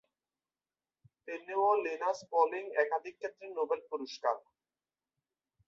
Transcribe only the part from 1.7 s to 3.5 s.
Linus Pauling একাধিক ক্ষেত্রে